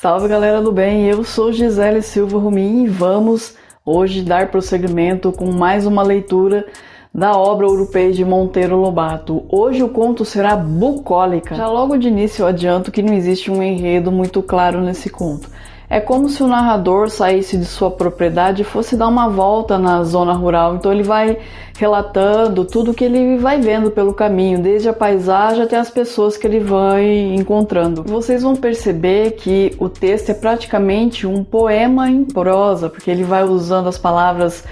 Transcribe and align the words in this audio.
Salve 0.00 0.28
galera 0.28 0.62
do 0.62 0.72
bem, 0.72 1.04
eu 1.04 1.22
sou 1.22 1.52
Gisele 1.52 2.00
Silva 2.00 2.38
Rumin 2.38 2.84
e 2.84 2.88
vamos 2.88 3.54
hoje 3.84 4.22
dar 4.22 4.50
prosseguimento 4.50 5.30
com 5.30 5.52
mais 5.52 5.84
uma 5.84 6.02
leitura 6.02 6.66
da 7.14 7.32
obra 7.32 7.66
europeia 7.66 8.10
de 8.10 8.24
Monteiro 8.24 8.76
Lobato. 8.76 9.44
Hoje 9.50 9.82
o 9.82 9.90
conto 9.90 10.24
será 10.24 10.56
bucólica. 10.56 11.54
Já 11.54 11.68
logo 11.68 11.98
de 11.98 12.08
início 12.08 12.44
eu 12.44 12.46
adianto 12.46 12.90
que 12.90 13.02
não 13.02 13.12
existe 13.12 13.50
um 13.50 13.62
enredo 13.62 14.10
muito 14.10 14.42
claro 14.42 14.80
nesse 14.80 15.10
conto. 15.10 15.50
É 15.92 15.98
como 15.98 16.28
se 16.28 16.40
o 16.40 16.46
narrador 16.46 17.10
saísse 17.10 17.56
de 17.56 17.64
sua 17.64 17.90
propriedade 17.90 18.62
e 18.62 18.64
fosse 18.64 18.96
dar 18.96 19.08
uma 19.08 19.28
volta 19.28 19.76
na 19.76 20.04
zona 20.04 20.32
rural. 20.32 20.76
Então 20.76 20.92
ele 20.92 21.02
vai 21.02 21.36
relatando 21.76 22.64
tudo 22.64 22.94
que 22.94 23.02
ele 23.02 23.38
vai 23.38 23.60
vendo 23.60 23.90
pelo 23.90 24.14
caminho, 24.14 24.62
desde 24.62 24.88
a 24.88 24.92
paisagem 24.92 25.64
até 25.64 25.76
as 25.76 25.90
pessoas 25.90 26.36
que 26.36 26.46
ele 26.46 26.60
vai 26.60 27.34
encontrando. 27.34 28.04
Vocês 28.04 28.44
vão 28.44 28.54
perceber 28.54 29.32
que 29.32 29.74
o 29.80 29.88
texto 29.88 30.30
é 30.30 30.34
praticamente 30.34 31.26
um 31.26 31.42
poema 31.42 32.08
em 32.08 32.24
prosa, 32.24 32.88
porque 32.88 33.10
ele 33.10 33.24
vai 33.24 33.42
usando 33.42 33.88
as 33.88 33.98
palavras 33.98 34.62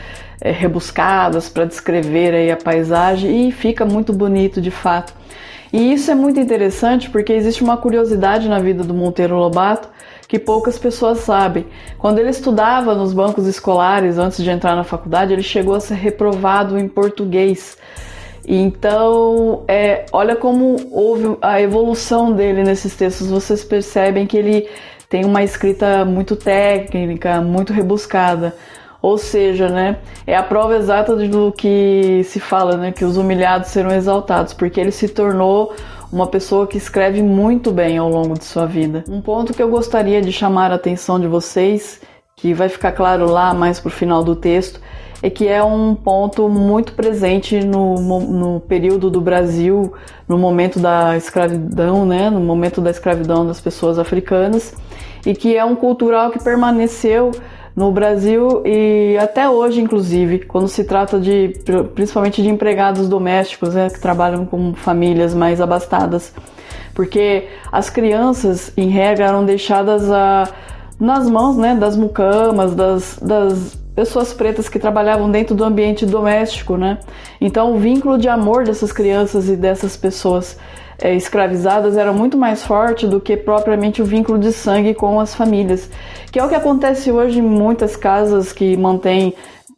é, 0.40 0.52
rebuscadas 0.52 1.48
para 1.48 1.64
descrever 1.64 2.32
aí 2.32 2.48
a 2.48 2.56
paisagem 2.56 3.48
e 3.48 3.50
fica 3.50 3.84
muito 3.84 4.12
bonito 4.12 4.60
de 4.60 4.70
fato. 4.70 5.12
E 5.72 5.92
isso 5.92 6.12
é 6.12 6.14
muito 6.14 6.38
interessante 6.38 7.10
porque 7.10 7.32
existe 7.32 7.64
uma 7.64 7.76
curiosidade 7.76 8.48
na 8.48 8.60
vida 8.60 8.84
do 8.84 8.94
Monteiro 8.94 9.34
Lobato 9.34 9.88
que 10.28 10.38
poucas 10.38 10.78
pessoas 10.78 11.20
sabem. 11.20 11.66
Quando 11.98 12.18
ele 12.18 12.28
estudava 12.28 12.94
nos 12.94 13.14
bancos 13.14 13.46
escolares 13.46 14.18
antes 14.18 14.44
de 14.44 14.50
entrar 14.50 14.76
na 14.76 14.84
faculdade, 14.84 15.32
ele 15.32 15.42
chegou 15.42 15.74
a 15.74 15.80
ser 15.80 15.94
reprovado 15.94 16.78
em 16.78 16.86
português. 16.86 17.78
Então, 18.46 19.64
é, 19.66 20.04
olha 20.12 20.36
como 20.36 20.76
houve 20.92 21.36
a 21.40 21.60
evolução 21.62 22.30
dele 22.32 22.62
nesses 22.62 22.94
textos. 22.94 23.30
Vocês 23.30 23.64
percebem 23.64 24.26
que 24.26 24.36
ele 24.36 24.68
tem 25.08 25.24
uma 25.24 25.42
escrita 25.42 26.04
muito 26.04 26.36
técnica, 26.36 27.40
muito 27.40 27.72
rebuscada. 27.72 28.54
Ou 29.00 29.16
seja, 29.16 29.68
né, 29.68 29.98
é 30.26 30.36
a 30.36 30.42
prova 30.42 30.76
exata 30.76 31.14
do 31.14 31.52
que 31.52 32.22
se 32.24 32.40
fala, 32.40 32.76
né, 32.76 32.90
que 32.90 33.04
os 33.04 33.16
humilhados 33.16 33.70
serão 33.70 33.92
exaltados, 33.92 34.52
porque 34.52 34.80
ele 34.80 34.90
se 34.90 35.08
tornou 35.08 35.72
uma 36.12 36.26
pessoa 36.26 36.66
que 36.66 36.78
escreve 36.78 37.22
muito 37.22 37.70
bem 37.70 37.98
ao 37.98 38.08
longo 38.08 38.38
de 38.38 38.44
sua 38.44 38.66
vida. 38.66 39.04
Um 39.08 39.20
ponto 39.20 39.52
que 39.52 39.62
eu 39.62 39.68
gostaria 39.68 40.20
de 40.22 40.32
chamar 40.32 40.72
a 40.72 40.76
atenção 40.76 41.20
de 41.20 41.26
vocês, 41.26 42.00
que 42.36 42.54
vai 42.54 42.68
ficar 42.68 42.92
claro 42.92 43.30
lá 43.30 43.52
mais 43.52 43.78
pro 43.80 43.90
final 43.90 44.24
do 44.24 44.34
texto, 44.34 44.80
é 45.22 45.28
que 45.28 45.48
é 45.48 45.62
um 45.62 45.94
ponto 45.94 46.48
muito 46.48 46.92
presente 46.92 47.60
no, 47.64 47.96
no 48.20 48.60
período 48.60 49.10
do 49.10 49.20
Brasil, 49.20 49.92
no 50.28 50.38
momento 50.38 50.78
da 50.78 51.16
escravidão, 51.16 52.06
né, 52.06 52.30
no 52.30 52.40
momento 52.40 52.80
da 52.80 52.90
escravidão 52.90 53.44
das 53.44 53.60
pessoas 53.60 53.98
africanas, 53.98 54.74
e 55.26 55.34
que 55.34 55.56
é 55.56 55.64
um 55.64 55.74
cultural 55.74 56.30
que 56.30 56.42
permaneceu 56.42 57.32
no 57.74 57.92
Brasil 57.92 58.62
e 58.64 59.16
até 59.18 59.48
hoje, 59.48 59.80
inclusive, 59.80 60.40
quando 60.40 60.68
se 60.68 60.84
trata 60.84 61.18
de 61.18 61.54
principalmente 61.94 62.42
de 62.42 62.48
empregados 62.48 63.08
domésticos 63.08 63.74
né, 63.74 63.88
que 63.88 64.00
trabalham 64.00 64.44
com 64.44 64.74
famílias 64.74 65.34
mais 65.34 65.60
abastadas, 65.60 66.32
porque 66.94 67.48
as 67.70 67.88
crianças, 67.88 68.72
em 68.76 68.88
regra, 68.88 69.26
eram 69.26 69.44
deixadas 69.44 70.10
a, 70.10 70.48
nas 70.98 71.28
mãos 71.30 71.56
né, 71.56 71.74
das 71.74 71.96
mucamas, 71.96 72.74
das, 72.74 73.18
das 73.20 73.78
pessoas 73.94 74.32
pretas 74.32 74.68
que 74.68 74.78
trabalhavam 74.78 75.30
dentro 75.30 75.54
do 75.54 75.64
ambiente 75.64 76.06
doméstico, 76.06 76.76
né? 76.76 76.98
Então, 77.40 77.74
o 77.74 77.78
vínculo 77.78 78.16
de 78.16 78.28
amor 78.28 78.64
dessas 78.64 78.92
crianças 78.92 79.48
e 79.48 79.56
dessas 79.56 79.96
pessoas 79.96 80.56
é, 81.00 81.14
escravizadas 81.14 81.96
era 81.96 82.12
muito 82.12 82.36
mais 82.36 82.64
forte 82.64 83.06
do 83.06 83.20
que 83.20 83.36
propriamente 83.36 84.02
o 84.02 84.04
vínculo 84.04 84.38
de 84.38 84.52
sangue 84.52 84.94
com 84.94 85.20
as 85.20 85.34
famílias, 85.34 85.88
que 86.32 86.38
é 86.38 86.44
o 86.44 86.48
que 86.48 86.54
acontece 86.54 87.12
hoje 87.12 87.38
em 87.38 87.42
muitas 87.42 87.96
casas 87.96 88.52
que 88.52 88.76
mantêm 88.76 89.34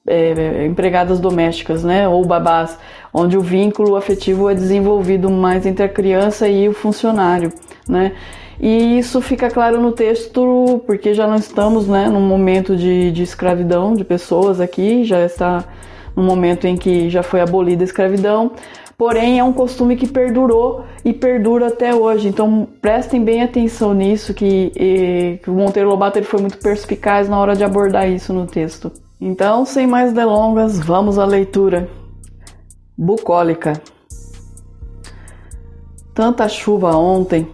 é, 0.06 0.66
empregadas 0.66 1.20
domésticas, 1.20 1.84
né, 1.84 2.09
ou 2.09 2.25
babás, 2.25 2.78
onde 3.12 3.36
o 3.36 3.42
vínculo 3.42 3.97
afetivo 3.97 4.48
é 4.48 4.54
desenvolvido 4.54 5.30
mais 5.30 5.66
entre 5.66 5.84
a 5.84 5.88
criança 5.88 6.48
e 6.48 6.69
o 6.69 6.72
funcionário, 6.72 7.53
né. 7.88 8.12
E 8.59 8.98
isso 8.98 9.22
fica 9.22 9.48
claro 9.48 9.80
no 9.80 9.91
texto 9.91 10.82
porque 10.86 11.14
já 11.14 11.26
não 11.26 11.36
estamos, 11.36 11.86
né, 11.86 12.09
num 12.09 12.20
momento 12.20 12.76
de, 12.76 13.10
de 13.10 13.22
escravidão 13.22 13.94
de 13.94 14.04
pessoas 14.04 14.60
aqui, 14.60 15.04
já 15.04 15.25
está 15.25 15.64
no 16.14 16.22
momento 16.22 16.66
em 16.66 16.76
que 16.76 17.09
já 17.09 17.22
foi 17.22 17.41
abolida 17.41 17.82
a 17.82 17.86
escravidão, 17.86 18.53
porém 19.00 19.38
é 19.38 19.43
um 19.43 19.50
costume 19.50 19.97
que 19.97 20.06
perdurou 20.06 20.84
e 21.03 21.11
perdura 21.11 21.69
até 21.69 21.94
hoje. 21.94 22.28
Então 22.28 22.69
prestem 22.83 23.25
bem 23.25 23.43
atenção 23.43 23.94
nisso, 23.94 24.34
que, 24.34 24.71
e, 24.77 25.38
que 25.43 25.49
o 25.49 25.55
Monteiro 25.55 25.88
Lobato 25.88 26.19
ele 26.19 26.27
foi 26.27 26.38
muito 26.38 26.59
perspicaz 26.59 27.27
na 27.27 27.39
hora 27.39 27.56
de 27.56 27.65
abordar 27.65 28.06
isso 28.10 28.31
no 28.34 28.47
texto. 28.47 28.93
Então, 29.19 29.65
sem 29.65 29.87
mais 29.87 30.12
delongas, 30.12 30.78
vamos 30.78 31.19
à 31.19 31.25
leitura. 31.25 31.89
Bucólica. 32.94 33.81
Tanta 36.12 36.47
chuva 36.47 36.94
ontem, 36.94 37.49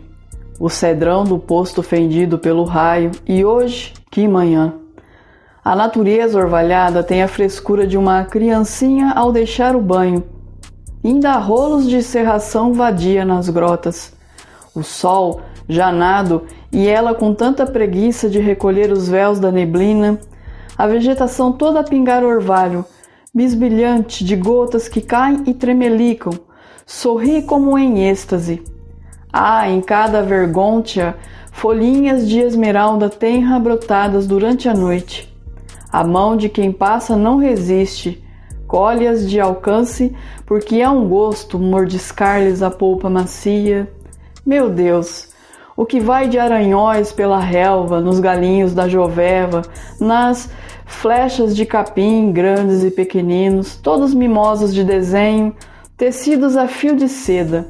o 0.58 0.68
cedrão 0.68 1.22
do 1.22 1.38
posto 1.38 1.80
fendido 1.80 2.40
pelo 2.40 2.64
raio, 2.64 3.12
e 3.24 3.44
hoje, 3.44 3.94
que 4.10 4.26
manhã. 4.26 4.74
A 5.64 5.76
natureza 5.76 6.36
orvalhada 6.36 7.04
tem 7.04 7.22
a 7.22 7.28
frescura 7.28 7.86
de 7.86 7.96
uma 7.96 8.24
criancinha 8.24 9.12
ao 9.12 9.30
deixar 9.30 9.76
o 9.76 9.80
banho 9.80 10.34
Ainda 11.06 11.36
rolos 11.36 11.88
de 11.88 12.02
serração 12.02 12.72
vadia 12.72 13.24
nas 13.24 13.48
grotas. 13.48 14.12
O 14.74 14.82
sol, 14.82 15.40
janado, 15.68 16.42
e 16.72 16.88
ela 16.88 17.14
com 17.14 17.32
tanta 17.32 17.64
preguiça 17.64 18.28
de 18.28 18.40
recolher 18.40 18.90
os 18.90 19.08
véus 19.08 19.38
da 19.38 19.52
neblina, 19.52 20.18
a 20.76 20.84
vegetação 20.88 21.52
toda 21.52 21.78
a 21.78 21.84
pingar 21.84 22.24
orvalho, 22.24 22.84
bisbilhante 23.32 24.24
de 24.24 24.34
gotas 24.34 24.88
que 24.88 25.00
caem 25.00 25.44
e 25.46 25.54
tremelicam, 25.54 26.32
sorri 26.84 27.40
como 27.40 27.78
em 27.78 28.08
êxtase. 28.08 28.64
Há 29.32 29.70
em 29.70 29.80
cada 29.80 30.24
vergôntia 30.24 31.14
folhinhas 31.52 32.28
de 32.28 32.40
esmeralda 32.40 33.08
tenra 33.08 33.60
brotadas 33.60 34.26
durante 34.26 34.68
a 34.68 34.74
noite. 34.74 35.32
A 35.88 36.02
mão 36.02 36.36
de 36.36 36.48
quem 36.48 36.72
passa 36.72 37.14
não 37.14 37.36
resiste, 37.36 38.25
colhe-as 38.66 39.28
de 39.28 39.40
alcance, 39.40 40.14
porque 40.44 40.80
é 40.80 40.88
um 40.88 41.08
gosto 41.08 41.58
mordiscar-lhes 41.58 42.62
a 42.62 42.70
polpa 42.70 43.08
macia. 43.08 43.90
Meu 44.44 44.70
Deus, 44.70 45.28
o 45.76 45.84
que 45.84 46.00
vai 46.00 46.28
de 46.28 46.38
aranhóis 46.38 47.12
pela 47.12 47.38
relva, 47.38 48.00
nos 48.00 48.18
galinhos 48.18 48.72
da 48.72 48.88
joveva, 48.88 49.62
nas 50.00 50.50
flechas 50.86 51.54
de 51.54 51.66
capim, 51.66 52.32
grandes 52.32 52.82
e 52.82 52.90
pequeninos, 52.90 53.76
todos 53.76 54.14
mimosos 54.14 54.72
de 54.72 54.84
desenho, 54.84 55.54
tecidos 55.96 56.56
a 56.56 56.66
fio 56.66 56.96
de 56.96 57.08
seda. 57.08 57.68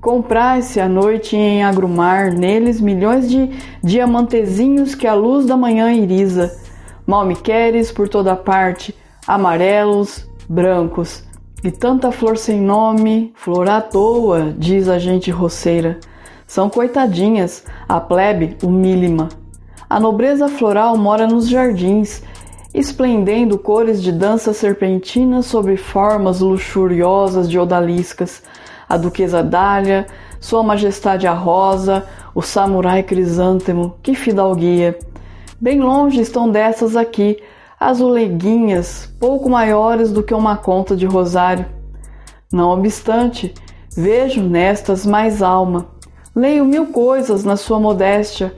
Comprai-se 0.00 0.80
à 0.80 0.88
noite 0.88 1.36
em 1.36 1.62
agrumar 1.62 2.32
neles 2.32 2.80
milhões 2.80 3.30
de 3.30 3.50
diamantezinhos 3.82 4.94
que 4.94 5.06
a 5.06 5.14
luz 5.14 5.46
da 5.46 5.56
manhã 5.56 5.92
irisa. 5.92 6.50
Mal 7.06 7.24
me 7.24 7.36
queres 7.36 7.92
por 7.92 8.08
toda 8.08 8.34
parte, 8.34 8.94
amarelos, 9.26 10.28
brancos, 10.48 11.24
e 11.64 11.70
tanta 11.70 12.10
flor 12.10 12.36
sem 12.36 12.60
nome, 12.60 13.32
flor 13.36 13.68
à 13.68 13.80
toa, 13.80 14.52
diz 14.58 14.88
a 14.88 14.98
gente 14.98 15.30
roceira. 15.30 16.00
São 16.46 16.68
coitadinhas, 16.68 17.64
a 17.88 18.00
plebe 18.00 18.56
humílima. 18.62 19.28
A 19.88 20.00
nobreza 20.00 20.48
floral 20.48 20.96
mora 20.96 21.26
nos 21.26 21.48
jardins, 21.48 22.22
esplendendo 22.74 23.58
cores 23.58 24.02
de 24.02 24.10
dança 24.10 24.52
serpentina 24.52 25.40
sobre 25.40 25.76
formas 25.76 26.40
luxuriosas 26.40 27.48
de 27.48 27.58
odaliscas. 27.58 28.42
A 28.88 28.96
duquesa 28.96 29.42
Dália, 29.42 30.06
sua 30.40 30.62
majestade 30.62 31.26
a 31.26 31.32
rosa, 31.32 32.04
o 32.34 32.42
samurai 32.42 33.02
crisântemo, 33.02 33.94
que 34.02 34.14
fidalguia. 34.14 34.98
Bem 35.60 35.80
longe 35.80 36.20
estão 36.20 36.50
dessas 36.50 36.96
aqui, 36.96 37.38
azuleguinhas 37.88 39.12
pouco 39.18 39.48
maiores 39.48 40.12
do 40.12 40.22
que 40.22 40.34
uma 40.34 40.56
conta 40.56 40.96
de 40.96 41.06
rosário. 41.06 41.66
Não 42.52 42.70
obstante, 42.70 43.54
vejo 43.96 44.42
nestas 44.42 45.06
mais 45.06 45.42
alma. 45.42 45.86
Leio 46.34 46.64
mil 46.64 46.86
coisas 46.86 47.44
na 47.44 47.56
sua 47.56 47.78
modéstia. 47.78 48.54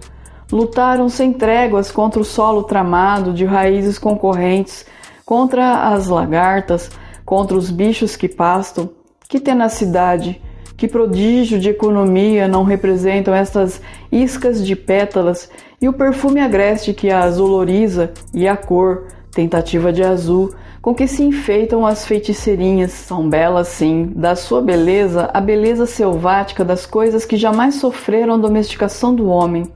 Lutaram 0.52 1.08
sem 1.08 1.32
tréguas 1.32 1.90
contra 1.90 2.20
o 2.20 2.24
solo 2.24 2.62
tramado 2.62 3.32
de 3.32 3.44
raízes 3.44 3.98
concorrentes, 3.98 4.86
contra 5.24 5.88
as 5.88 6.08
lagartas, 6.08 6.90
contra 7.24 7.56
os 7.56 7.70
bichos 7.70 8.16
que 8.16 8.28
pastam. 8.28 8.90
Que 9.28 9.40
tenacidade, 9.40 10.40
que 10.76 10.86
prodígio 10.88 11.58
de 11.58 11.70
economia 11.70 12.46
não 12.46 12.62
representam 12.62 13.34
estas 13.34 13.80
iscas 14.12 14.64
de 14.64 14.76
pétalas 14.76 15.48
e 15.84 15.88
o 15.88 15.92
perfume 15.92 16.40
agreste 16.40 16.94
que 16.94 17.10
as 17.10 17.38
oloriza 17.38 18.10
e 18.32 18.48
a 18.48 18.56
cor, 18.56 19.08
tentativa 19.30 19.92
de 19.92 20.02
azul, 20.02 20.54
com 20.80 20.94
que 20.94 21.06
se 21.06 21.22
enfeitam 21.22 21.84
as 21.84 22.06
feiticeirinhas. 22.06 22.90
São 22.90 23.28
belas, 23.28 23.68
sim, 23.68 24.10
da 24.16 24.34
sua 24.34 24.62
beleza, 24.62 25.28
a 25.34 25.42
beleza 25.42 25.84
selvática 25.84 26.64
das 26.64 26.86
coisas 26.86 27.26
que 27.26 27.36
jamais 27.36 27.74
sofreram 27.74 28.32
a 28.32 28.38
domesticação 28.38 29.14
do 29.14 29.28
homem. 29.28 29.70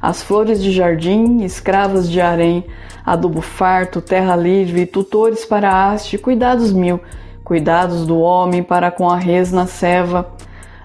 as 0.00 0.22
flores 0.22 0.62
de 0.62 0.70
jardim, 0.70 1.42
escravas 1.42 2.08
de 2.08 2.20
harém, 2.20 2.64
adubo 3.04 3.40
farto, 3.40 4.00
terra 4.00 4.36
livre, 4.36 4.86
tutores 4.86 5.44
para 5.44 5.68
a 5.68 5.90
haste, 5.90 6.16
cuidados 6.16 6.72
mil, 6.72 7.00
cuidados 7.42 8.06
do 8.06 8.20
homem 8.20 8.62
para 8.62 8.92
com 8.92 9.10
a 9.10 9.16
res 9.16 9.50
na 9.50 9.66
ceva. 9.66 10.37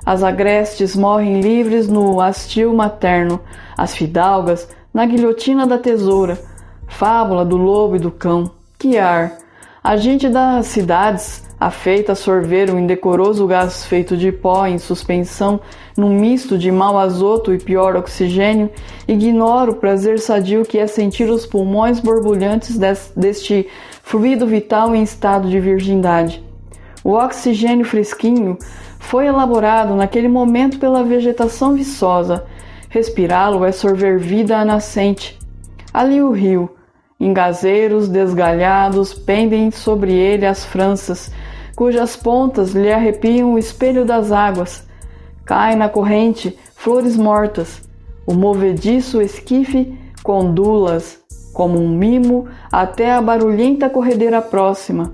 As 0.05 0.21
agrestes 0.21 0.97
morrem 0.97 1.39
livres 1.39 1.87
no 1.87 2.19
hastil 2.19 2.73
materno, 2.73 3.39
as 3.77 3.95
fidalgas 3.95 4.67
na 4.93 5.05
guilhotina 5.05 5.65
da 5.65 5.77
tesoura. 5.77 6.37
Fábula 6.87 7.45
do 7.45 7.55
lobo 7.55 7.95
e 7.95 7.99
do 7.99 8.11
cão. 8.11 8.51
Que 8.77 8.97
ar! 8.97 9.37
A 9.81 9.95
gente 9.95 10.27
das 10.27 10.67
cidades, 10.67 11.43
afeita 11.59 12.11
a 12.11 12.15
sorver 12.15 12.69
o 12.69 12.77
indecoroso 12.77 13.47
gás 13.47 13.85
feito 13.85 14.17
de 14.17 14.31
pó 14.31 14.65
em 14.67 14.77
suspensão 14.77 15.59
num 15.95 16.09
misto 16.09 16.57
de 16.57 16.69
mau 16.69 16.97
azoto 16.97 17.53
e 17.53 17.57
pior 17.57 17.95
oxigênio, 17.95 18.69
ignora 19.07 19.71
o 19.71 19.75
prazer 19.75 20.19
sadio 20.19 20.63
que 20.63 20.77
é 20.77 20.87
sentir 20.87 21.29
os 21.29 21.45
pulmões 21.45 22.01
borbulhantes 22.01 22.77
deste 23.15 23.67
fluido 24.03 24.45
vital 24.45 24.93
em 24.93 25.03
estado 25.03 25.49
de 25.49 25.59
virgindade. 25.59 26.43
O 27.03 27.11
oxigênio 27.11 27.85
fresquinho 27.85 28.57
foi 29.03 29.27
elaborado 29.27 29.95
naquele 29.95 30.27
momento 30.27 30.79
pela 30.79 31.03
vegetação 31.03 31.73
viçosa. 31.73 32.45
Respirá-lo 32.89 33.63
é 33.65 33.71
sorver 33.71 34.17
vida 34.17 34.57
à 34.57 34.65
nascente. 34.65 35.37
Ali 35.93 36.21
o 36.21 36.31
rio, 36.31 36.69
Engazeiros 37.19 38.09
desgalhados 38.09 39.13
pendem 39.13 39.71
sobre 39.71 40.11
ele 40.13 40.45
as 40.45 40.65
franças, 40.65 41.31
cujas 41.75 42.17
pontas 42.17 42.71
lhe 42.71 42.91
arrepiam 42.91 43.53
o 43.53 43.57
espelho 43.57 44.03
das 44.03 44.31
águas. 44.31 44.85
Cai 45.45 45.75
na 45.75 45.87
corrente 45.87 46.57
flores 46.75 47.15
mortas. 47.15 47.81
O 48.25 48.33
movediço 48.33 49.21
esquife 49.21 49.97
condula-as 50.21 51.19
como 51.53 51.79
um 51.79 51.89
mimo 51.89 52.47
até 52.71 53.13
a 53.13 53.21
barulhenta 53.21 53.89
corredeira 53.89 54.41
próxima. 54.41 55.13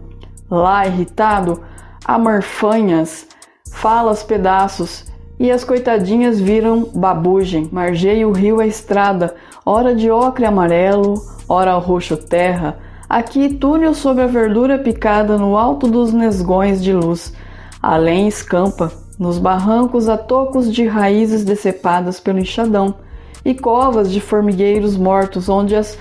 Lá, 0.49 0.87
irritado, 0.87 1.61
amarfanhas, 2.05 3.27
falas 3.73 4.23
pedaços, 4.23 5.05
e 5.39 5.49
as 5.49 5.63
coitadinhas 5.63 6.39
viram 6.39 6.89
babugem. 6.93 7.69
Margeia 7.71 8.27
o 8.27 8.31
rio 8.31 8.59
a 8.59 8.67
estrada, 8.67 9.35
ora 9.65 9.95
de 9.95 10.11
ocre 10.11 10.45
amarelo, 10.45 11.15
ora 11.47 11.73
roxo 11.75 12.17
terra, 12.17 12.77
aqui 13.09 13.53
túnel 13.53 13.93
sobre 13.93 14.23
a 14.23 14.27
verdura 14.27 14.77
picada 14.77 15.37
no 15.37 15.57
alto 15.57 15.87
dos 15.87 16.11
nesgões 16.11 16.83
de 16.83 16.93
luz, 16.93 17.33
além 17.81 18.27
escampa, 18.27 18.91
nos 19.17 19.37
barrancos 19.37 20.07
a 20.07 20.17
tocos 20.17 20.71
de 20.71 20.85
raízes 20.85 21.43
decepadas 21.43 22.19
pelo 22.19 22.39
enxadão, 22.39 22.95
e 23.43 23.55
covas 23.55 24.11
de 24.11 24.19
formigueiros 24.19 24.97
mortos 24.97 25.47
onde 25.47 25.75
as 25.75 25.97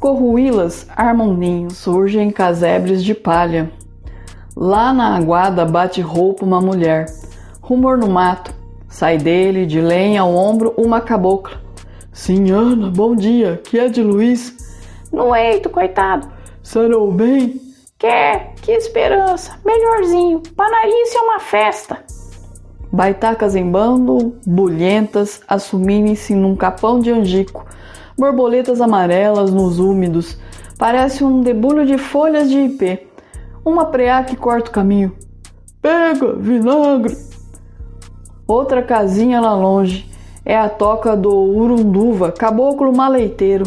corruílas 0.00 0.86
armam 0.96 1.32
ninhos, 1.32 1.76
surgem 1.76 2.30
casebres 2.30 3.04
de 3.04 3.14
palha. 3.14 3.70
Lá 4.56 4.92
na 4.92 5.16
aguada 5.16 5.64
bate 5.64 6.00
roupa 6.02 6.44
uma 6.44 6.60
mulher, 6.60 7.06
rumor 7.62 7.96
no 7.96 8.08
mato, 8.08 8.54
sai 8.86 9.16
dele 9.16 9.64
de 9.64 9.80
lenha 9.80 10.20
ao 10.20 10.34
ombro 10.34 10.74
uma 10.76 11.00
cabocla. 11.00 11.56
Sim, 12.12 12.50
Ana, 12.50 12.90
bom 12.90 13.16
dia, 13.16 13.62
que 13.64 13.78
é 13.78 13.88
de 13.88 14.02
Luiz? 14.02 14.54
No 15.10 15.34
eito, 15.34 15.70
coitado. 15.70 16.28
Sarou 16.62 17.10
bem? 17.10 17.60
Quer? 17.98 18.52
Que 18.60 18.72
esperança. 18.72 19.58
Melhorzinho. 19.64 20.42
Panarice 20.54 21.16
é 21.16 21.20
uma 21.20 21.40
festa. 21.40 22.04
Baitacas 22.92 23.56
em 23.56 23.70
bando, 23.70 24.36
bulhentas, 24.46 25.40
assumirem-se 25.48 26.34
num 26.34 26.54
capão 26.54 27.00
de 27.00 27.10
angico. 27.10 27.64
Borboletas 28.18 28.82
amarelas 28.82 29.50
nos 29.50 29.78
úmidos. 29.78 30.38
Parece 30.78 31.24
um 31.24 31.40
debulho 31.40 31.86
de 31.86 31.96
folhas 31.96 32.50
de 32.50 32.58
ipê. 32.58 33.06
Uma 33.64 33.86
preá 33.86 34.24
que 34.24 34.34
corta 34.34 34.70
o 34.70 34.72
caminho. 34.72 35.12
Pega, 35.80 36.34
vinagre. 36.34 37.16
Outra 38.46 38.82
casinha 38.82 39.40
lá 39.40 39.54
longe. 39.54 40.10
É 40.44 40.56
a 40.56 40.68
toca 40.68 41.16
do 41.16 41.32
Urunduva, 41.32 42.32
caboclo 42.32 42.94
maleiteiro. 42.94 43.64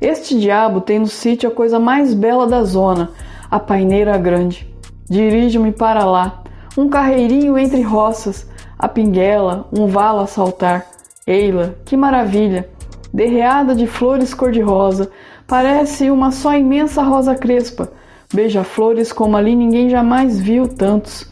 Este 0.00 0.38
diabo 0.38 0.80
tem 0.80 1.00
no 1.00 1.08
sítio 1.08 1.50
a 1.50 1.52
coisa 1.52 1.80
mais 1.80 2.14
bela 2.14 2.46
da 2.46 2.62
zona, 2.62 3.10
a 3.50 3.58
paineira 3.58 4.16
grande. 4.16 4.72
Dirijo-me 5.10 5.72
para 5.72 6.04
lá, 6.04 6.44
um 6.76 6.88
carreirinho 6.88 7.58
entre 7.58 7.82
roças, 7.82 8.48
a 8.78 8.86
pinguela, 8.86 9.66
um 9.72 9.88
valo 9.88 10.20
a 10.20 10.26
saltar. 10.28 10.86
Eila, 11.26 11.74
que 11.84 11.96
maravilha! 11.96 12.68
Derreada 13.12 13.74
de 13.74 13.88
flores 13.88 14.32
cor-de-rosa, 14.32 15.10
parece 15.48 16.08
uma 16.10 16.30
só 16.30 16.54
imensa 16.54 17.02
rosa 17.02 17.34
crespa. 17.34 17.90
Beija-flores 18.32 19.10
como 19.10 19.38
ali 19.38 19.56
ninguém 19.56 19.88
jamais 19.88 20.38
viu 20.38 20.68
tantos. 20.68 21.26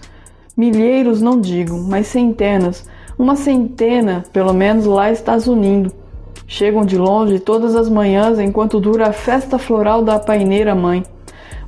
Milheiros 0.57 1.21
não 1.21 1.39
digo, 1.39 1.77
mas 1.79 2.07
centenas. 2.07 2.89
Uma 3.19 3.37
centena, 3.37 4.25
pelo 4.33 4.55
menos 4.55 4.87
lá 4.87 5.11
está 5.11 5.39
zunindo. 5.39 5.93
Chegam 6.47 6.87
de 6.87 6.97
longe 6.97 7.39
todas 7.39 7.77
as 7.77 7.91
manhãs 7.91 8.39
enquanto 8.39 8.81
dura 8.81 9.09
a 9.09 9.13
festa 9.13 9.59
floral 9.59 10.03
da 10.03 10.19
paineira 10.19 10.75
mãe. 10.75 11.03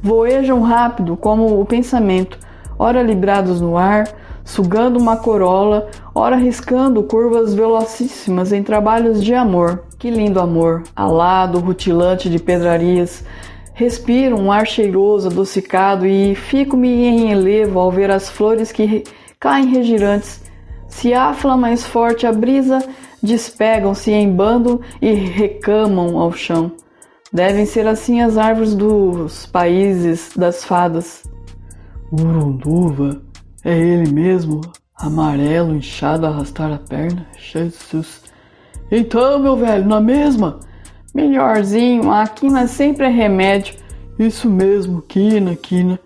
Voejam 0.03 0.63
rápido 0.63 1.15
como 1.15 1.61
o 1.61 1.67
pensamento, 1.67 2.39
ora 2.79 3.03
librados 3.03 3.61
no 3.61 3.77
ar, 3.77 4.09
sugando 4.45 4.99
uma 4.99 5.19
corola, 5.19 5.89
ora 6.15 6.37
riscando 6.37 7.03
curvas 7.03 7.53
velocíssimas 7.53 8.51
em 8.51 8.63
trabalhos 8.63 9.23
de 9.23 9.35
amor. 9.35 9.85
Que 9.99 10.11
lindo 10.11 10.41
amor, 10.41 10.85
alado, 10.97 11.59
rutilante 11.59 12.31
de 12.31 12.39
pedrarias. 12.39 13.23
Respiro 13.79 14.37
um 14.37 14.51
ar 14.51 14.67
cheiroso, 14.67 15.29
adocicado 15.29 16.05
e 16.05 16.35
fico-me 16.35 16.89
em 16.89 17.31
elevo 17.31 17.79
ao 17.79 17.93
ver 17.93 18.11
as 18.11 18.29
flores 18.29 18.73
que 18.73 19.05
caem 19.39 19.69
regirantes. 19.69 20.43
Se 20.89 21.15
afla 21.15 21.57
mais 21.57 21.87
forte 21.87 22.27
a 22.27 22.33
brisa, 22.33 22.81
despegam-se 23.23 24.11
em 24.11 24.35
bando 24.35 24.81
e 25.01 25.13
recamam 25.13 26.19
ao 26.19 26.33
chão. 26.33 26.73
Devem 27.33 27.65
ser 27.67 27.87
assim 27.87 28.21
as 28.21 28.37
árvores 28.37 28.75
dos 28.75 29.47
países 29.47 30.33
das 30.37 30.65
fadas. 30.65 31.23
Urunduva 32.11 33.23
é 33.65 33.79
ele 33.79 34.11
mesmo, 34.11 34.61
amarelo, 34.97 35.77
inchado, 35.77 36.27
arrastar 36.27 36.73
a 36.73 36.79
perna. 36.79 37.29
Jesus. 37.39 38.23
Então, 38.91 39.39
meu 39.39 39.57
velho, 39.57 39.87
na 39.87 40.01
mesma? 40.01 40.59
Melhorzinho, 41.15 42.11
a 42.11 42.27
quina 42.27 42.67
sempre 42.67 43.07
é 43.07 43.09
remédio. 43.09 43.75
Isso 44.19 44.49
mesmo, 44.51 45.03
quina, 45.03 45.55
quina. 45.57 45.99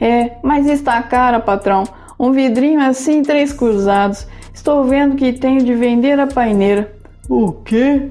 É, 0.00 0.36
mas 0.42 0.66
está 0.66 1.02
cara, 1.02 1.40
patrão. 1.40 1.84
Um 2.18 2.32
vidrinho 2.32 2.80
assim, 2.80 3.22
três 3.22 3.52
cruzados. 3.52 4.26
Estou 4.52 4.84
vendo 4.84 5.16
que 5.16 5.32
tenho 5.32 5.64
de 5.64 5.74
vender 5.74 6.18
a 6.18 6.26
paineira. 6.26 6.92
O 7.28 7.52
quê? 7.52 8.10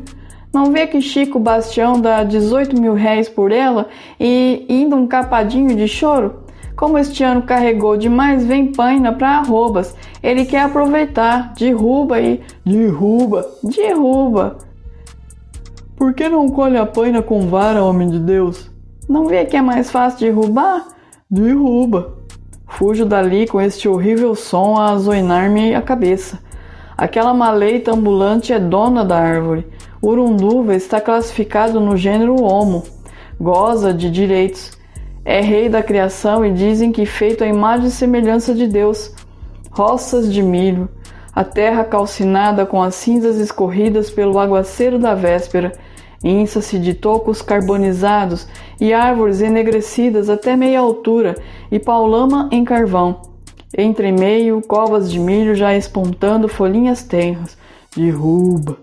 Não 0.54 0.72
vê 0.72 0.88
que 0.88 1.01
Chico 1.01 1.39
Bastião 1.39 2.00
dá 2.00 2.24
18 2.24 2.80
mil 2.80 2.94
réis 2.94 3.27
por 3.27 3.51
ela 3.51 3.88
e 4.20 4.66
ainda 4.70 4.96
um 4.96 5.08
capadinho 5.08 5.75
de 5.75 5.88
choro? 5.88 6.44
Como 6.75 6.98
este 6.98 7.24
ano 7.24 7.42
carregou 7.42 7.98
demais, 7.98 8.46
vem 8.46 8.72
paina 8.72 9.12
para 9.12 9.39
arrobas. 9.39 9.96
Ele 10.22 10.46
quer 10.46 10.62
aproveitar, 10.62 11.54
derruba 11.58 12.22
e. 12.22 12.42
Derruba! 12.63 13.46
Derruba! 13.63 14.58
Por 15.98 16.13
que 16.13 16.30
não 16.30 16.48
colhe 16.48 16.77
a 16.77 16.86
paina 16.86 17.24
com 17.24 17.48
vara, 17.48 17.84
homem 17.84 18.08
de 18.08 18.20
Deus? 18.20 18.70
Não 19.10 19.25
vê 19.25 19.46
que 19.46 19.58
é 19.58 19.62
mais 19.63 19.89
fácil 19.89 20.20
derrubar? 20.20 20.89
Derruba! 21.27 22.20
Fujo 22.68 23.04
dali 23.04 23.48
com 23.48 23.60
este 23.60 23.89
horrível 23.89 24.36
som 24.36 24.77
a 24.77 24.92
azoinar-me 24.92 25.74
a 25.74 25.82
cabeça. 25.82 26.38
Aquela 26.96 27.34
maleita 27.34 27.96
ambulante 27.96 28.54
é 28.54 28.60
dona 28.60 29.04
da 29.04 29.18
árvore. 29.18 29.66
Urunduva 30.00 30.75
está 30.75 31.01
classificado 31.01 31.80
no 31.80 31.98
gênero 31.98 32.44
Homo. 32.44 32.84
Goza 33.42 33.92
de 33.92 34.12
direitos. 34.12 34.77
É 35.25 35.42
rei 35.42 35.68
da 35.68 35.82
criação 35.82 36.46
e 36.46 36.51
dizem 36.51 36.92
que 36.92 37.08
feito 37.08 37.44
a 37.44 37.48
imagem 37.48 37.88
e 37.88 37.92
semelhança 37.92 38.54
de 38.54 38.68
Deus. 38.68 39.16
Roças 39.72 40.32
de 40.32 40.44
milho, 40.44 40.89
a 41.34 41.44
terra 41.44 41.84
calcinada 41.84 42.68
com 42.68 42.84
as 42.84 42.94
cinzas 42.94 43.38
escorridas 43.38 44.12
pelo 44.12 44.39
aguaceiro 44.39 44.98
da 45.00 45.16
véspera, 45.16 45.72
insa-se 46.27 46.77
de 46.79 46.93
tocos 46.93 47.41
carbonizados 47.41 48.48
e 48.79 48.93
árvores 48.93 49.41
enegrecidas 49.41 50.29
até 50.29 50.55
meia 50.55 50.79
altura 50.79 51.36
e 51.72 51.79
paulama 51.79 52.50
em 52.51 52.63
carvão. 52.63 53.22
Entre 53.77 54.12
meio, 54.12 54.62
covas 54.62 55.12
de 55.12 55.19
milho 55.19 55.53
já 55.55 55.75
espontando 55.75 56.48
folhinhas 56.48 57.03
tenras. 57.03 57.57
Derruba. 57.96 58.77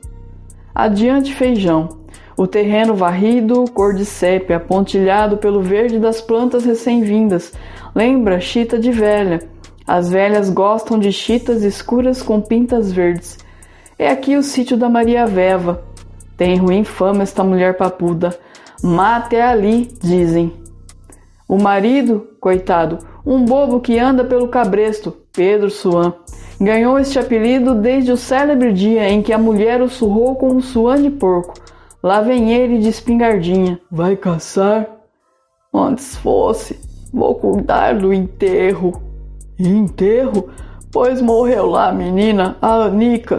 Adiante 0.75 1.33
feijão. 1.33 1.89
O 2.37 2.47
terreno 2.47 2.95
varrido, 2.95 3.65
cor 3.73 3.95
de 3.95 4.05
sépia, 4.05 4.59
pontilhado 4.59 5.37
pelo 5.37 5.63
verde 5.63 5.99
das 5.99 6.21
plantas 6.21 6.65
recém-vindas. 6.65 7.53
Lembra 7.95 8.41
chita 8.41 8.79
de 8.79 8.91
velha. 8.91 9.41
As 9.87 10.11
velhas 10.11 10.51
gostam 10.51 10.99
de 10.99 11.13
chitas 11.13 11.63
escuras 11.63 12.23
com 12.23 12.41
pintas 12.41 12.91
verdes. 12.91 13.39
É 13.99 14.09
aqui 14.09 14.37
o 14.37 14.43
sítio 14.43 14.77
da 14.77 14.89
Maria 14.89 15.27
Veva. 15.27 15.85
Tem 16.37 16.57
ruim 16.57 16.85
fama 16.85 17.23
esta 17.23 17.45
mulher 17.45 17.77
papuda. 17.77 18.39
Mate 18.83 19.37
ali, 19.37 19.87
dizem. 20.01 20.53
O 21.49 21.57
marido, 21.59 22.29
coitado, 22.41 22.99
um 23.25 23.45
bobo 23.45 23.81
que 23.81 23.99
anda 23.99 24.25
pelo 24.25 24.49
cabresto, 24.49 25.17
Pedro 25.33 25.71
Suan, 25.71 26.15
ganhou 26.61 26.99
este 26.99 27.19
apelido 27.19 27.75
desde 27.75 28.13
o 28.13 28.17
célebre 28.17 28.73
dia 28.73 29.09
em 29.09 29.23
que 29.23 29.33
a 29.33 29.39
mulher 29.39 29.81
o 29.81 29.89
surrou 29.89 30.35
com 30.37 30.49
um 30.49 30.61
suan 30.61 31.03
de 31.03 31.11
porco. 31.11 31.55
Lá 32.03 32.21
vem 32.21 32.53
ele 32.53 32.79
de 32.79 32.89
espingardinha. 32.89 33.81
Vai 33.91 34.17
caçar? 34.17 34.87
Antes 35.73 36.17
fosse. 36.17 36.79
Vou 37.13 37.35
cuidar 37.37 37.95
do 37.95 38.13
enterro. 38.13 38.93
Enterro? 39.59 40.51
Pois 40.93 41.23
morreu 41.23 41.67
lá 41.67 41.89
a 41.89 41.93
menina, 41.93 42.57
a 42.61 42.85
Anica. 42.85 43.39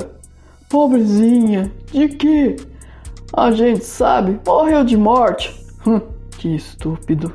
Pobrezinha. 0.67 1.71
De 1.91 2.07
quê? 2.09 2.55
A 3.37 3.51
gente 3.51 3.83
sabe. 3.83 4.39
Morreu 4.47 4.85
de 4.85 4.95
morte. 4.95 5.53
Hum, 5.85 5.99
que 6.37 6.55
estúpido. 6.55 7.33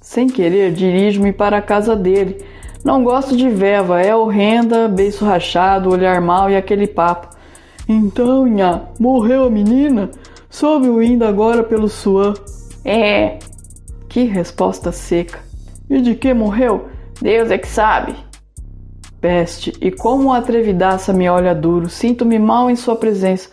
Sem 0.00 0.26
querer, 0.26 0.72
dirijo-me 0.72 1.34
para 1.34 1.58
a 1.58 1.62
casa 1.62 1.94
dele. 1.94 2.42
Não 2.82 3.04
gosto 3.04 3.36
de 3.36 3.50
Veva, 3.50 4.00
é 4.00 4.16
horrenda, 4.16 4.88
beiço 4.88 5.22
rachado, 5.22 5.90
olhar 5.90 6.18
mal 6.22 6.50
e 6.50 6.56
aquele 6.56 6.86
papo. 6.86 7.36
Então, 7.86 8.46
Nha, 8.46 8.88
morreu 8.98 9.44
a 9.44 9.50
menina? 9.50 10.10
Soube 10.48 10.88
o 10.88 11.02
indo 11.02 11.26
agora 11.26 11.62
pelo 11.62 11.90
Suan. 11.90 12.32
É. 12.82 13.38
Que 14.08 14.24
resposta 14.24 14.92
seca. 14.92 15.40
E 15.90 16.00
de 16.00 16.14
que 16.14 16.32
morreu? 16.32 16.88
Deus 17.20 17.50
é 17.50 17.58
que 17.58 17.68
sabe. 17.68 18.14
Peste, 19.20 19.74
e 19.78 19.90
como 19.90 20.32
a 20.32 20.38
atrevidaça 20.38 21.12
me 21.12 21.28
olha 21.28 21.54
duro, 21.54 21.90
sinto-me 21.90 22.38
mal 22.38 22.70
em 22.70 22.76
sua 22.76 22.96
presença. 22.96 23.50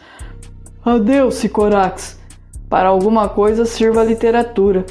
Adeus, 0.83 1.35
Sicorax. 1.35 2.19
Para 2.67 2.89
alguma 2.89 3.29
coisa 3.29 3.65
sirva 3.65 4.01
a 4.01 4.03
literatura. 4.03 4.83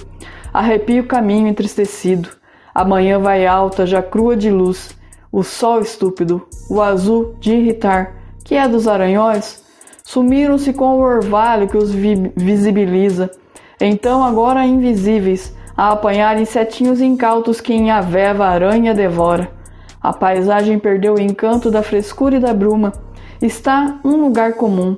Arrepio 0.53 1.03
o 1.03 1.07
caminho 1.07 1.49
entristecido. 1.49 2.29
A 2.73 2.85
manhã 2.85 3.19
vai 3.19 3.45
alta, 3.45 3.85
já 3.85 4.01
crua 4.01 4.37
de 4.37 4.51
luz. 4.51 4.97
O 5.33 5.43
sol 5.43 5.81
estúpido, 5.81 6.47
o 6.69 6.81
azul 6.81 7.35
de 7.41 7.55
irritar, 7.55 8.15
que 8.45 8.55
é 8.55 8.69
dos 8.69 8.87
aranhóis, 8.87 9.65
sumiram-se 10.05 10.73
com 10.73 10.97
o 10.97 11.01
orvalho 11.01 11.67
que 11.67 11.77
os 11.77 11.93
vi 11.93 12.33
visibiliza. 12.37 13.29
Então, 13.81 14.23
agora 14.23 14.65
invisíveis, 14.65 15.53
a 15.77 15.91
apanhar 15.91 16.41
insetinhos 16.41 17.01
incautos 17.01 17.61
que 17.61 17.73
em 17.73 17.91
aveva 17.91 18.47
a 18.47 18.51
aranha 18.51 18.95
devora. 18.95 19.51
A 20.01 20.13
paisagem 20.13 20.79
perdeu 20.79 21.15
o 21.15 21.21
encanto 21.21 21.69
da 21.69 21.83
frescura 21.83 22.37
e 22.37 22.41
da 22.41 22.55
bruma. 22.55 22.93
Está 23.43 23.99
um 24.05 24.17
lugar 24.17 24.55
comum. 24.55 24.97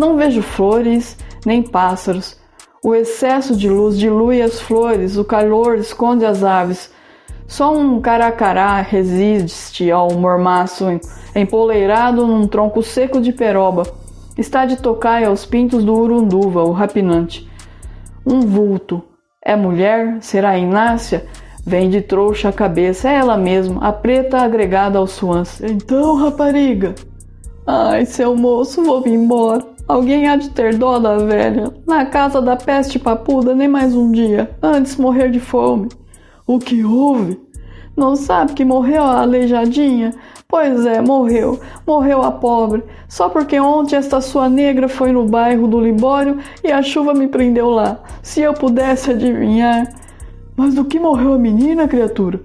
Não 0.00 0.16
vejo 0.16 0.40
flores, 0.40 1.14
nem 1.44 1.62
pássaros. 1.62 2.34
O 2.82 2.94
excesso 2.94 3.54
de 3.54 3.68
luz 3.68 3.98
dilui 3.98 4.40
as 4.40 4.58
flores, 4.58 5.18
o 5.18 5.24
calor 5.26 5.76
esconde 5.76 6.24
as 6.24 6.42
aves. 6.42 6.90
Só 7.46 7.76
um 7.76 8.00
caracará 8.00 8.80
resiste 8.80 9.90
ao 9.90 10.10
mormaço 10.14 10.86
empoleirado 11.36 12.26
num 12.26 12.46
tronco 12.46 12.82
seco 12.82 13.20
de 13.20 13.30
peroba. 13.30 13.82
Está 14.38 14.64
de 14.64 14.78
tocaia 14.78 15.28
aos 15.28 15.44
pintos 15.44 15.84
do 15.84 15.92
urunduva, 15.92 16.64
o 16.64 16.72
rapinante. 16.72 17.46
Um 18.24 18.40
vulto. 18.40 19.04
É 19.44 19.54
mulher? 19.54 20.16
Será 20.22 20.56
Inácia? 20.56 21.26
Vem 21.66 21.90
de 21.90 22.00
trouxa 22.00 22.48
a 22.48 22.52
cabeça, 22.54 23.06
é 23.06 23.16
ela 23.16 23.36
mesma, 23.36 23.86
a 23.86 23.92
preta 23.92 24.38
agregada 24.38 24.98
aos 24.98 25.10
suãs. 25.10 25.60
Então, 25.60 26.14
rapariga. 26.16 26.94
Ai, 27.66 28.06
seu 28.06 28.34
moço, 28.34 28.82
vou 28.82 29.02
vir 29.02 29.12
embora. 29.12 29.62
Alguém 29.90 30.28
há 30.28 30.36
de 30.36 30.50
ter 30.50 30.76
dó 30.76 31.00
da 31.00 31.18
velha. 31.18 31.74
Na 31.84 32.06
casa 32.06 32.40
da 32.40 32.54
peste 32.54 32.96
papuda, 32.96 33.56
nem 33.56 33.66
mais 33.66 33.92
um 33.92 34.12
dia, 34.12 34.48
antes 34.62 34.96
morrer 34.96 35.32
de 35.32 35.40
fome. 35.40 35.88
O 36.46 36.60
que 36.60 36.84
houve? 36.84 37.40
Não 37.96 38.14
sabe 38.14 38.52
que 38.52 38.64
morreu 38.64 39.02
a 39.02 39.22
aleijadinha? 39.22 40.14
Pois 40.46 40.86
é, 40.86 41.00
morreu. 41.00 41.58
Morreu 41.84 42.22
a 42.22 42.30
pobre. 42.30 42.84
Só 43.08 43.28
porque 43.28 43.58
ontem 43.58 43.96
esta 43.96 44.20
sua 44.20 44.48
negra 44.48 44.88
foi 44.88 45.10
no 45.10 45.26
bairro 45.26 45.66
do 45.66 45.80
Libório 45.80 46.38
e 46.62 46.70
a 46.70 46.82
chuva 46.82 47.12
me 47.12 47.26
prendeu 47.26 47.68
lá. 47.68 47.98
Se 48.22 48.40
eu 48.40 48.54
pudesse 48.54 49.10
adivinhar. 49.10 49.92
Mas 50.54 50.72
do 50.72 50.84
que 50.84 51.00
morreu 51.00 51.34
a 51.34 51.38
menina, 51.38 51.88
criatura? 51.88 52.40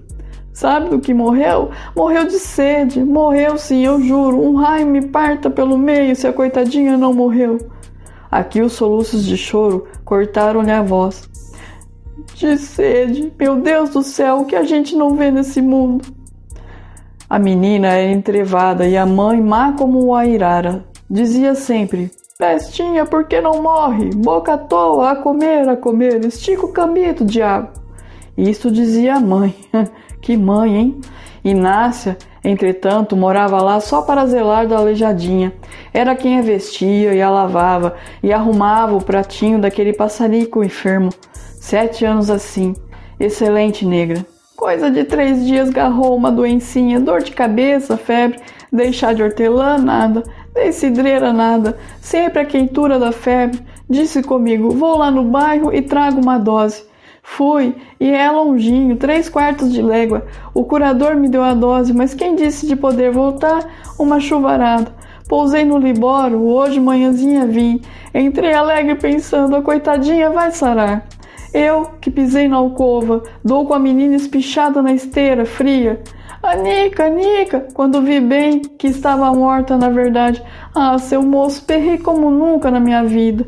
Sabe 0.55 0.87
do 0.87 1.01
que 1.01 1.13
morreu? 1.13 1.69
Morreu 1.93 2.25
de 2.25 2.39
sede. 2.39 3.03
Morreu 3.03 3.57
sim, 3.57 3.85
eu 3.85 4.01
juro. 4.01 4.41
Um 4.41 4.55
raio 4.55 4.87
me 4.87 5.05
parta 5.05 5.49
pelo 5.49 5.77
meio 5.77 6.15
se 6.15 6.25
a 6.25 6.31
coitadinha 6.31 6.97
não 6.97 7.13
morreu. 7.13 7.57
Aqui 8.31 8.61
os 8.61 8.71
soluços 8.71 9.25
de 9.25 9.35
choro 9.35 9.85
cortaram-lhe 10.05 10.71
a 10.71 10.81
voz. 10.81 11.29
De 12.35 12.57
sede, 12.57 13.33
meu 13.37 13.57
Deus 13.57 13.89
do 13.89 14.01
céu, 14.01 14.39
o 14.39 14.45
que 14.45 14.55
a 14.55 14.63
gente 14.63 14.95
não 14.95 15.15
vê 15.15 15.29
nesse 15.29 15.61
mundo. 15.61 16.05
A 17.29 17.37
menina 17.37 17.87
era 17.87 18.09
entrevada 18.09 18.87
e 18.87 18.95
a 18.95 19.05
mãe 19.05 19.41
má 19.41 19.73
como 19.73 20.05
o 20.05 20.15
airara. 20.15 20.85
Dizia 21.09 21.53
sempre: 21.53 22.09
Pestinha, 22.37 23.05
por 23.05 23.25
que 23.25 23.41
não 23.41 23.61
morre? 23.61 24.09
Boca 24.15 24.53
à 24.53 24.57
toa, 24.57 25.11
a 25.11 25.15
comer, 25.17 25.67
a 25.67 25.75
comer, 25.75 26.23
estica 26.23 26.65
o 26.65 26.71
cambito, 26.71 27.25
diabo. 27.25 27.71
Isso 28.37 28.71
dizia 28.71 29.15
a 29.15 29.19
mãe. 29.19 29.53
que 30.25 30.35
mãe, 30.35 30.75
hein? 30.75 31.01
Inácia, 31.43 32.17
entretanto, 32.43 33.15
morava 33.15 33.61
lá 33.61 33.79
só 33.79 34.01
para 34.01 34.25
zelar 34.25 34.67
da 34.67 34.75
aleijadinha. 34.75 35.53
Era 35.93 36.15
quem 36.15 36.39
a 36.39 36.41
vestia 36.41 37.13
e 37.13 37.21
a 37.21 37.29
lavava 37.29 37.95
e 38.23 38.33
arrumava 38.33 38.95
o 38.95 39.03
pratinho 39.03 39.61
daquele 39.61 39.93
passarico 39.93 40.63
enfermo. 40.63 41.11
Sete 41.31 42.03
anos 42.03 42.31
assim. 42.31 42.73
Excelente 43.19 43.85
negra. 43.85 44.25
Coisa 44.57 44.89
de 44.89 45.03
três 45.03 45.45
dias 45.45 45.69
garrou 45.69 46.15
uma 46.15 46.31
doencinha, 46.31 46.99
dor 46.99 47.21
de 47.21 47.31
cabeça, 47.31 47.95
febre, 47.95 48.39
deixar 48.71 49.13
de 49.13 49.21
hortelã, 49.21 49.77
nada, 49.77 50.23
nem 50.55 50.71
cidreira, 50.71 51.31
nada, 51.31 51.77
sempre 52.01 52.39
a 52.39 52.45
quentura 52.45 52.97
da 52.97 53.11
febre. 53.11 53.59
Disse 53.87 54.23
comigo: 54.23 54.71
vou 54.71 54.97
lá 54.97 55.11
no 55.11 55.23
bairro 55.23 55.71
e 55.71 55.83
trago 55.83 56.19
uma 56.19 56.39
dose. 56.39 56.83
Fui, 57.27 57.75
e 57.99 58.11
é 58.11 58.29
longinho, 58.29 58.95
três 58.95 59.27
quartos 59.27 59.73
de 59.73 59.81
légua. 59.81 60.25
O 60.53 60.63
curador 60.63 61.15
me 61.15 61.27
deu 61.27 61.43
a 61.43 61.53
dose, 61.53 61.91
mas 61.91 62.13
quem 62.13 62.35
disse 62.35 62.65
de 62.67 62.75
poder 62.75 63.11
voltar? 63.11 63.65
Uma 63.99 64.21
chuvarada. 64.21 64.93
Pousei 65.27 65.65
no 65.65 65.77
Liboro, 65.77 66.43
hoje 66.43 66.79
manhãzinha 66.79 67.45
vim. 67.45 67.81
Entrei 68.13 68.53
alegre 68.53 68.95
pensando, 68.95 69.55
a 69.55 69.61
coitadinha 69.61 70.29
vai 70.29 70.51
sarar. 70.51 71.07
Eu, 71.53 71.89
que 71.99 72.11
pisei 72.11 72.47
na 72.47 72.57
alcova, 72.57 73.23
dou 73.43 73.65
com 73.65 73.73
a 73.73 73.79
menina 73.79 74.15
espichada 74.15 74.81
na 74.81 74.93
esteira, 74.93 75.45
fria. 75.45 76.01
Anica, 76.43 77.05
Anica, 77.07 77.67
quando 77.73 78.03
vi 78.03 78.19
bem 78.19 78.61
que 78.61 78.87
estava 78.87 79.33
morta, 79.33 79.75
na 79.75 79.89
verdade. 79.89 80.41
Ah, 80.73 80.97
seu 80.99 81.23
moço, 81.23 81.65
perrei 81.65 81.97
como 81.97 82.29
nunca 82.29 82.69
na 82.69 82.79
minha 82.79 83.03
vida. 83.03 83.45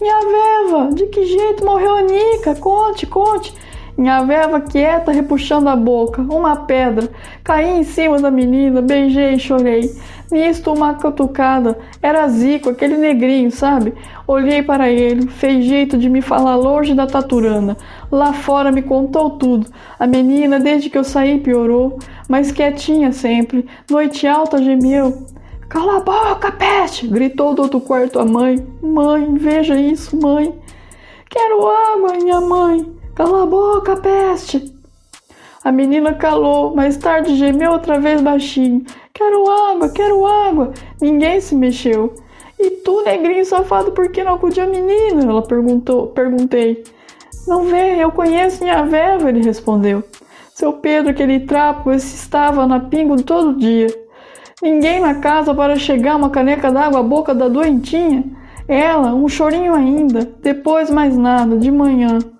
Minha 0.00 0.18
Veva, 0.20 0.94
de 0.94 1.06
que 1.08 1.26
jeito 1.26 1.62
morreu 1.62 1.96
a 1.96 2.00
Nica? 2.00 2.54
Conte, 2.54 3.06
conte. 3.06 3.52
Minha 3.98 4.22
Veva 4.22 4.58
quieta, 4.58 5.12
repuxando 5.12 5.68
a 5.68 5.76
boca, 5.76 6.22
uma 6.22 6.56
pedra. 6.64 7.06
Caí 7.44 7.78
em 7.78 7.82
cima 7.84 8.18
da 8.18 8.30
menina, 8.30 8.80
beijei 8.80 9.34
e 9.34 9.38
chorei. 9.38 9.94
Nisto, 10.32 10.72
uma 10.72 10.94
cutucada. 10.94 11.76
Era 12.00 12.26
Zico, 12.28 12.70
aquele 12.70 12.96
negrinho, 12.96 13.50
sabe? 13.50 13.92
Olhei 14.26 14.62
para 14.62 14.88
ele, 14.88 15.26
fez 15.26 15.66
jeito 15.66 15.98
de 15.98 16.08
me 16.08 16.22
falar 16.22 16.56
longe 16.56 16.94
da 16.94 17.06
taturana. 17.06 17.76
Lá 18.10 18.32
fora 18.32 18.72
me 18.72 18.80
contou 18.80 19.32
tudo. 19.32 19.66
A 19.98 20.06
menina, 20.06 20.58
desde 20.58 20.88
que 20.88 20.96
eu 20.96 21.04
saí, 21.04 21.38
piorou, 21.40 21.98
mas 22.26 22.50
quietinha 22.50 23.12
sempre. 23.12 23.66
Noite 23.90 24.26
alta 24.26 24.62
gemeu. 24.62 25.26
Cala 25.70 25.98
a 25.98 26.00
boca, 26.00 26.50
peste! 26.50 27.06
gritou 27.06 27.54
do 27.54 27.62
outro 27.62 27.80
quarto 27.80 28.18
a 28.18 28.24
mãe. 28.24 28.66
Mãe, 28.82 29.32
veja 29.34 29.78
isso, 29.80 30.20
mãe. 30.20 30.52
Quero 31.28 31.64
água, 31.64 32.14
minha 32.14 32.40
mãe. 32.40 32.92
Cala 33.14 33.44
a 33.44 33.46
boca, 33.46 33.96
peste! 33.96 34.74
A 35.62 35.70
menina 35.70 36.12
calou, 36.12 36.74
mais 36.74 36.96
tarde 36.96 37.36
gemeu 37.36 37.70
outra 37.70 38.00
vez 38.00 38.20
baixinho. 38.20 38.84
Quero 39.14 39.48
água, 39.48 39.88
quero 39.90 40.26
água. 40.26 40.72
Ninguém 41.00 41.40
se 41.40 41.54
mexeu. 41.54 42.14
E 42.58 42.70
tu, 42.82 43.02
negrinho 43.02 43.44
safado, 43.44 43.92
por 43.92 44.10
que 44.10 44.24
não 44.24 44.34
acudiu 44.34 44.64
a 44.64 44.66
menina? 44.66 45.22
Ela 45.22 45.42
perguntou. 45.42 46.08
Perguntei. 46.08 46.82
Não 47.46 47.62
vê, 47.62 48.02
eu 48.02 48.10
conheço 48.10 48.64
minha 48.64 48.82
Veva, 48.82 49.28
ele 49.28 49.44
respondeu. 49.44 50.02
Seu 50.52 50.72
Pedro, 50.72 51.12
aquele 51.12 51.38
trapo, 51.38 51.92
esse 51.92 52.16
estava 52.16 52.66
na 52.66 52.80
pingo 52.80 53.22
todo 53.22 53.56
dia. 53.56 53.86
Ninguém 54.62 55.00
na 55.00 55.14
casa 55.14 55.54
para 55.54 55.76
chegar 55.76 56.16
uma 56.16 56.28
caneca 56.28 56.70
d'água 56.70 57.00
à 57.00 57.02
boca 57.02 57.34
da 57.34 57.48
doentinha. 57.48 58.24
Ela, 58.68 59.14
um 59.14 59.26
chorinho 59.26 59.74
ainda. 59.74 60.30
Depois 60.42 60.90
mais 60.90 61.16
nada, 61.16 61.56
de 61.56 61.70
manhã. 61.70 62.18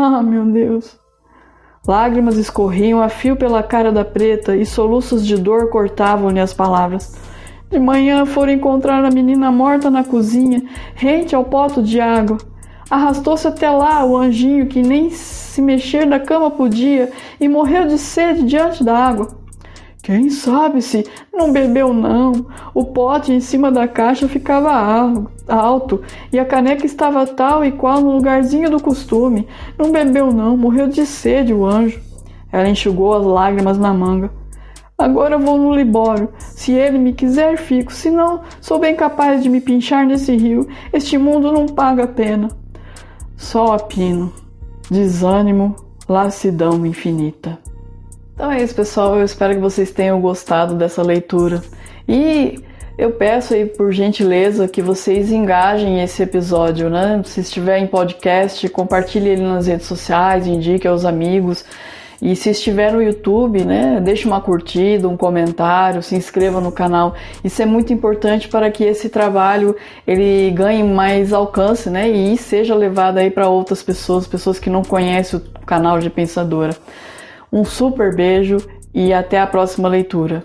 Ah, 0.00 0.22
meu 0.22 0.44
Deus. 0.44 0.96
Lágrimas 1.84 2.36
escorriam 2.36 3.00
a 3.02 3.08
fio 3.08 3.34
pela 3.34 3.64
cara 3.64 3.90
da 3.90 4.04
preta 4.04 4.54
e 4.54 4.64
soluços 4.64 5.26
de 5.26 5.36
dor 5.36 5.70
cortavam-lhe 5.70 6.38
as 6.38 6.52
palavras. 6.52 7.16
De 7.68 7.80
manhã 7.80 8.24
foram 8.24 8.52
encontrar 8.52 9.04
a 9.04 9.10
menina 9.10 9.50
morta 9.50 9.90
na 9.90 10.04
cozinha, 10.04 10.62
rente 10.94 11.34
ao 11.34 11.44
poto 11.44 11.82
de 11.82 11.98
água. 12.00 12.38
Arrastou-se 12.88 13.48
até 13.48 13.68
lá 13.70 14.04
o 14.04 14.16
anjinho 14.16 14.66
que 14.68 14.82
nem 14.82 15.10
se 15.10 15.60
mexer 15.60 16.06
da 16.06 16.20
cama 16.20 16.50
podia 16.50 17.10
e 17.40 17.48
morreu 17.48 17.86
de 17.88 17.98
sede 17.98 18.44
diante 18.44 18.84
da 18.84 18.96
água. 18.96 19.28
Quem 20.08 20.30
sabe 20.30 20.80
se 20.80 21.06
não 21.30 21.52
bebeu 21.52 21.92
não. 21.92 22.46
O 22.72 22.82
pote 22.82 23.30
em 23.30 23.40
cima 23.40 23.70
da 23.70 23.86
caixa 23.86 24.26
ficava 24.26 24.72
alto 25.46 26.00
e 26.32 26.38
a 26.38 26.46
caneca 26.46 26.86
estava 26.86 27.26
tal 27.26 27.62
e 27.62 27.72
qual 27.72 28.00
no 28.00 28.12
lugarzinho 28.12 28.70
do 28.70 28.82
costume. 28.82 29.46
Não 29.76 29.92
bebeu 29.92 30.32
não, 30.32 30.56
morreu 30.56 30.88
de 30.88 31.04
sede 31.04 31.52
o 31.52 31.66
anjo. 31.66 32.00
Ela 32.50 32.70
enxugou 32.70 33.12
as 33.12 33.22
lágrimas 33.22 33.76
na 33.76 33.92
manga. 33.92 34.30
Agora 34.96 35.36
vou 35.36 35.58
no 35.58 35.74
Libório. 35.74 36.30
Se 36.38 36.72
ele 36.72 36.96
me 36.96 37.12
quiser, 37.12 37.58
fico. 37.58 37.92
Se 37.92 38.10
não, 38.10 38.40
sou 38.62 38.78
bem 38.78 38.96
capaz 38.96 39.42
de 39.42 39.50
me 39.50 39.60
pinchar 39.60 40.06
nesse 40.06 40.34
rio. 40.34 40.66
Este 40.90 41.18
mundo 41.18 41.52
não 41.52 41.66
paga 41.66 42.04
a 42.04 42.08
pena. 42.08 42.48
Só 43.36 43.74
a 43.74 43.78
pino. 43.78 44.32
Desânimo, 44.90 45.76
lassidão 46.08 46.86
infinita. 46.86 47.58
Então 48.38 48.52
é 48.52 48.62
isso, 48.62 48.72
pessoal. 48.72 49.18
Eu 49.18 49.24
espero 49.24 49.52
que 49.54 49.60
vocês 49.60 49.90
tenham 49.90 50.20
gostado 50.20 50.76
dessa 50.76 51.02
leitura. 51.02 51.60
E 52.06 52.62
eu 52.96 53.10
peço 53.10 53.52
aí, 53.52 53.66
por 53.66 53.90
gentileza, 53.90 54.68
que 54.68 54.80
vocês 54.80 55.32
engajem 55.32 56.00
esse 56.04 56.22
episódio, 56.22 56.88
né? 56.88 57.20
Se 57.24 57.40
estiver 57.40 57.78
em 57.78 57.88
podcast, 57.88 58.68
compartilhe 58.68 59.30
ele 59.30 59.42
nas 59.42 59.66
redes 59.66 59.88
sociais, 59.88 60.46
indique 60.46 60.86
aos 60.86 61.04
amigos. 61.04 61.64
E 62.22 62.36
se 62.36 62.50
estiver 62.50 62.92
no 62.92 63.02
YouTube, 63.02 63.64
né, 63.64 64.00
deixe 64.00 64.24
uma 64.28 64.40
curtida, 64.40 65.08
um 65.08 65.16
comentário, 65.16 66.00
se 66.00 66.14
inscreva 66.14 66.60
no 66.60 66.70
canal. 66.70 67.16
Isso 67.42 67.60
é 67.60 67.66
muito 67.66 67.92
importante 67.92 68.46
para 68.46 68.70
que 68.70 68.84
esse 68.84 69.08
trabalho 69.08 69.74
ele 70.06 70.52
ganhe 70.52 70.84
mais 70.84 71.32
alcance, 71.32 71.90
né, 71.90 72.08
e 72.08 72.36
seja 72.36 72.74
levado 72.76 73.18
aí 73.18 73.30
para 73.30 73.48
outras 73.48 73.82
pessoas, 73.82 74.28
pessoas 74.28 74.60
que 74.60 74.70
não 74.70 74.82
conhecem 74.82 75.40
o 75.40 75.66
canal 75.66 75.98
de 75.98 76.08
Pensadora. 76.08 76.76
Um 77.52 77.64
super 77.64 78.14
beijo 78.14 78.58
e 78.92 79.12
até 79.12 79.40
a 79.40 79.46
próxima 79.46 79.88
leitura. 79.88 80.44